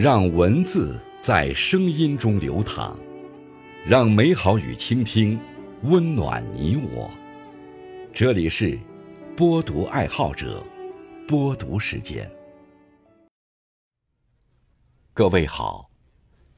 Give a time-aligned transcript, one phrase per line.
[0.00, 2.96] 让文字在声音中流淌，
[3.84, 5.36] 让美好与倾听
[5.82, 7.10] 温暖你我。
[8.14, 8.78] 这里是
[9.36, 10.64] 播读爱好者
[11.26, 12.30] 播读时间。
[15.12, 15.90] 各位好，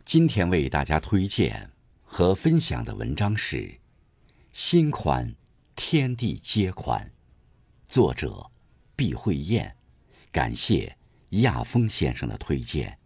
[0.04, 1.70] 今天为大家推荐
[2.02, 3.56] 和分享的文章是
[4.52, 5.34] 《心宽，
[5.74, 7.00] 天地皆宽》，
[7.88, 8.50] 作者
[8.94, 9.74] 毕慧燕。
[10.30, 10.94] 感谢
[11.30, 12.99] 亚峰先生的推荐。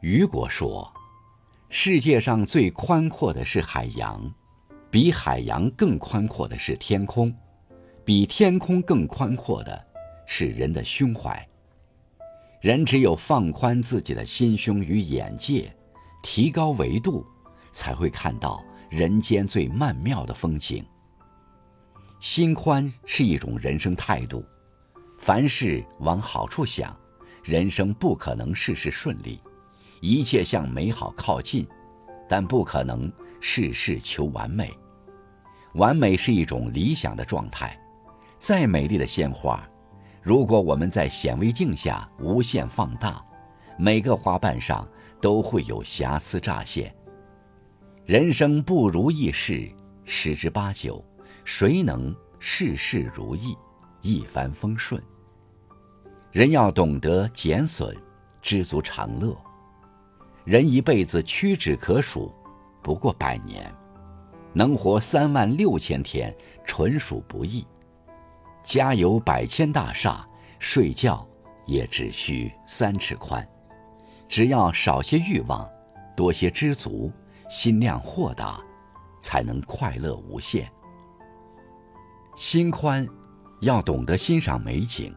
[0.00, 0.92] 雨果说
[1.70, 4.22] ：“世界上最宽阔的是海洋，
[4.90, 7.34] 比海洋更宽阔的是天空，
[8.04, 9.86] 比天空更宽阔的
[10.26, 11.48] 是人的胸怀。”
[12.60, 15.74] 人只有放宽自己的心胸与眼界，
[16.22, 17.26] 提高维度，
[17.72, 20.84] 才会看到人间最曼妙的风景。
[22.20, 24.42] 心宽是一种人生态度，
[25.18, 26.98] 凡事往好处想，
[27.42, 29.38] 人生不可能事事顺利，
[30.06, 31.66] 一切向美好靠近，
[32.28, 33.10] 但不可能
[33.40, 34.70] 事事求完美。
[35.76, 37.74] 完美是一种理想的状态，
[38.38, 39.66] 再美丽的鲜花。
[40.20, 43.24] 如果我们在显微镜下无限放大，
[43.78, 44.86] 每个花瓣上
[45.22, 46.94] 都会有瑕疵乍现。
[48.04, 49.72] 人生不如意事
[50.04, 51.02] 十之八九，
[51.46, 53.56] 谁能事事如意、
[54.02, 55.02] 一帆风顺？
[56.30, 57.96] 人要懂得减损，
[58.42, 59.34] 知足常乐。
[60.44, 62.30] 人一辈子屈指可数，
[62.82, 63.72] 不过百年，
[64.52, 66.34] 能活三万六千天，
[66.66, 67.66] 纯属不易。
[68.62, 70.26] 家有百千大厦，
[70.58, 71.26] 睡觉
[71.66, 73.46] 也只需三尺宽。
[74.28, 75.66] 只要少些欲望，
[76.14, 77.10] 多些知足，
[77.48, 78.60] 心量豁达，
[79.22, 80.70] 才能快乐无限。
[82.36, 83.08] 心宽，
[83.62, 85.14] 要懂得欣赏美景。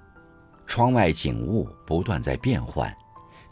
[0.65, 2.94] 窗外景物不断在变换，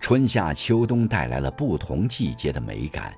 [0.08, 3.12] 春夏秋冬带来了不同季节的美感。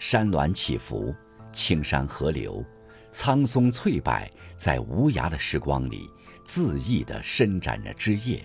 [0.00, 1.14] 山峦起伏，
[1.52, 2.64] 青山河流。
[3.12, 4.20] 苍松翠柏
[4.56, 6.10] 在无涯的时光里
[6.44, 8.44] 恣意地伸展着枝叶，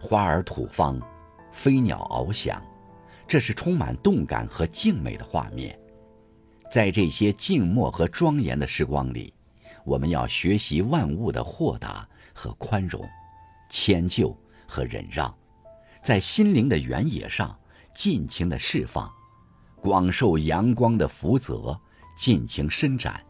[0.00, 0.98] 花儿吐芳，
[1.52, 2.58] 飞鸟翱翔，
[3.28, 5.78] 这是充满动感和静美的画面。
[6.72, 9.34] 在这些静默和庄严的时光里，
[9.84, 13.06] 我们要学习万物的豁达和宽容，
[13.68, 14.34] 迁就
[14.66, 15.30] 和忍让，
[16.02, 17.56] 在心灵的原野上
[17.94, 19.10] 尽情的释放，
[19.80, 21.78] 广受阳光的福泽，
[22.16, 23.22] 尽情伸展。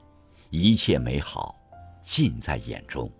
[0.51, 1.55] 一切美好，
[2.03, 3.11] 尽在眼中。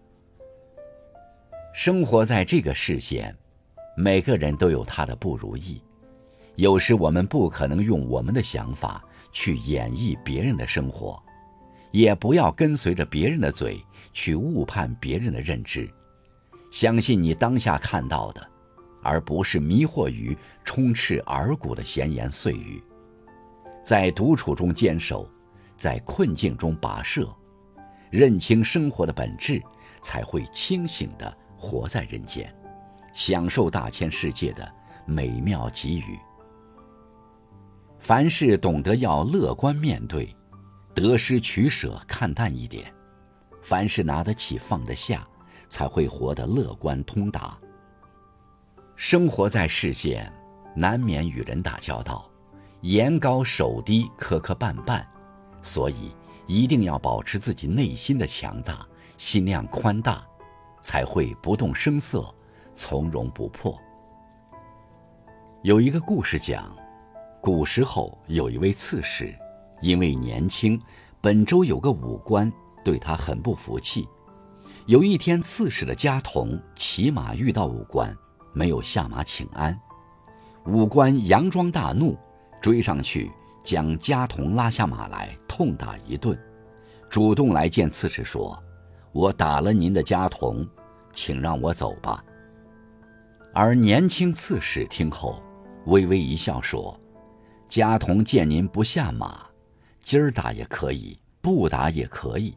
[1.73, 3.37] 生活在这个世间，
[3.97, 5.81] 每个人都有他的不如意。
[6.57, 11.23] 有时我们不可能用我们的想法去演绎别人的生活，
[11.93, 13.81] 也不要跟随着别人的嘴
[14.13, 15.89] 去误判别人的认知。
[16.73, 18.47] 相信你当下看到的，
[19.03, 22.83] 而不是迷惑于充斥耳骨的闲言碎语。
[23.85, 25.29] 在独处中坚守。
[25.77, 27.27] 在困境中跋涉，
[28.11, 29.63] 认清生活的本质，
[30.03, 32.55] 才会清醒地活在人间，
[33.15, 34.71] 享受大千世界的
[35.07, 36.19] 美妙给予。
[37.99, 40.37] 凡事懂得要乐观面对，
[40.95, 42.93] 得失取舍看淡一点，
[43.63, 45.27] 凡事拿得起放得下，
[45.71, 47.59] 才会活得乐观通达。
[49.03, 50.31] 生活在世间，
[50.77, 52.31] 难免与人打交道，
[52.83, 55.03] 眼高手低，磕磕绊绊。
[55.63, 56.15] 所以，
[56.47, 60.23] 一定要保持自己内心的强大，心量宽大，
[60.83, 62.23] 才会不动声色，
[62.75, 63.75] 从容不迫。
[65.63, 66.77] 有一个故事讲，
[67.41, 69.35] 古时候有一位刺史，
[69.81, 70.79] 因为年轻，
[71.23, 72.53] 本州有个武官
[72.85, 74.07] 对他很不服气。
[74.85, 78.15] 有一天，刺史的家童骑马遇到武官，
[78.53, 79.79] 没有下马请安，
[80.67, 82.17] 武官佯装大怒，
[82.61, 83.31] 追上去。
[83.63, 86.37] 将家童拉下马来，痛打一顿，
[87.11, 88.59] 主动来见刺史说
[89.13, 90.67] ：“我打了您的家童，
[91.13, 92.25] 请让我走吧。”
[93.53, 95.43] 而年轻刺史听后，
[95.85, 96.99] 微微一笑说
[97.69, 99.47] ：“家童见您不下马，
[100.03, 102.57] 今儿打也可以，不打也可以。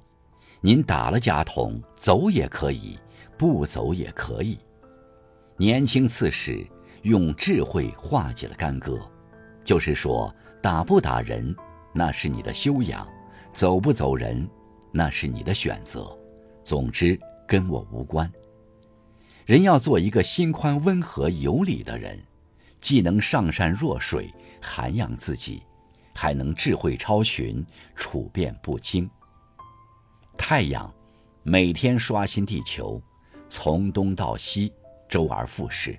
[0.62, 2.98] 您打了家童，走也可以，
[3.38, 4.58] 不走也可以。”
[5.64, 6.68] 年轻刺史
[7.04, 9.00] 用智慧化解了干戈。
[9.64, 10.30] 就是说，
[10.62, 11.56] 打不打人，
[11.94, 13.08] 那是你的修养；
[13.54, 14.46] 走不走人，
[14.92, 16.14] 那是你的选择。
[16.66, 17.18] 总之，
[17.48, 18.30] 跟我无关。
[19.46, 22.22] 人要做一个心宽、温和、有礼的人，
[22.82, 24.30] 既能上善若水，
[24.62, 25.64] 涵养自己，
[26.14, 29.10] 还能智慧超群，处变不惊。
[30.38, 30.94] 太阳
[31.42, 33.02] 每天刷新地球，
[33.48, 34.74] 从东到西，
[35.14, 35.96] 周而复始。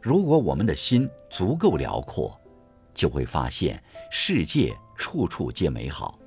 [0.00, 2.34] 如果我们的心足够辽阔，
[2.94, 6.18] 就会发现世界处处皆美好，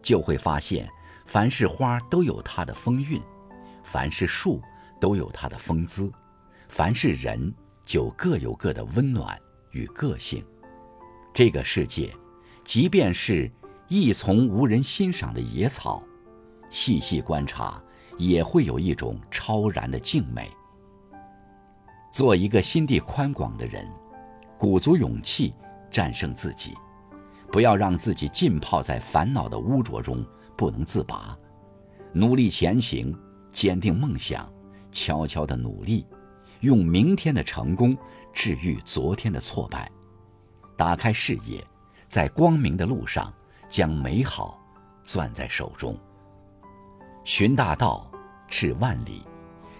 [0.00, 0.88] 就会发现
[1.26, 3.20] 凡是花都有它的风韵，
[3.82, 4.62] 凡是树
[5.00, 6.12] 都有它的风姿，
[6.68, 7.52] 凡是人
[7.84, 9.36] 就各有各的温暖
[9.72, 10.46] 与个性。
[11.34, 12.14] 这个世界，
[12.64, 13.50] 即便是
[13.88, 16.04] 一丛无人欣赏的野草。
[16.70, 17.82] 细细观察，
[18.16, 20.48] 也会有一种超然的静美。
[22.12, 23.88] 做一个心地宽广的人，
[24.58, 25.54] 鼓足勇气
[25.90, 26.76] 战胜自己，
[27.50, 30.24] 不要让自己浸泡在烦恼的污浊中
[30.54, 31.36] 不能自拔。
[32.12, 33.18] 努力前行，
[33.50, 34.46] 坚定梦想，
[34.92, 36.06] 悄悄的努力，
[36.60, 37.96] 用明天的成功
[38.30, 39.90] 治愈昨天的挫败，
[40.76, 41.66] 打开视野，
[42.08, 43.32] 在光明的路上
[43.70, 44.62] 将美好
[45.02, 45.98] 攥在手中。
[47.24, 48.10] 寻大道，
[48.48, 49.22] 至万里。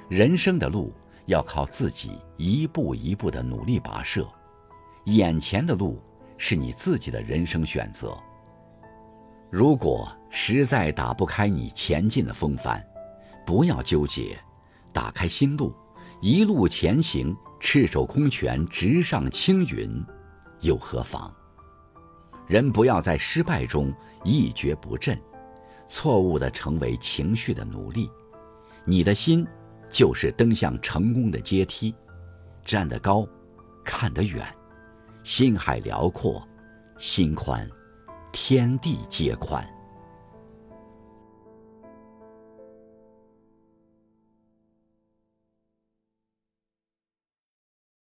[0.08, 0.92] 人生的路
[1.26, 4.26] 要靠自己一步一步的努力跋涉。
[5.06, 6.00] 眼前的路
[6.38, 8.16] 是你自己的人生选择。
[9.50, 12.82] 如果实在打不开你前进的风帆，
[13.44, 14.38] 不要纠结，
[14.92, 15.74] 打开心路，
[16.20, 20.04] 一路前行，赤手空拳直上青云，
[20.60, 21.30] 又何妨？
[22.46, 23.92] 人不要在失败中
[24.24, 25.18] 一蹶不振。
[25.88, 28.10] 错误的成为情绪的奴隶，
[28.86, 29.46] 你的心
[29.92, 31.94] 就是登向成功的阶梯，
[32.64, 33.28] 站得高，
[33.84, 34.44] 看得远，
[35.22, 36.42] 心海辽阔，
[36.96, 37.68] 心宽，
[38.32, 39.62] 天地皆宽。